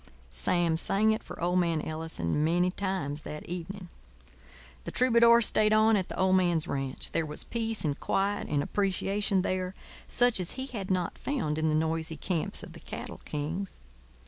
[0.31, 3.87] Sam sang it for old man Ellison many times that evening.
[4.83, 7.11] The troubadour stayed on at the old man's ranch.
[7.11, 9.75] There was peace and quiet and appreciation there,
[10.07, 13.79] such as he had not found in the noisy camps of the cattle kings.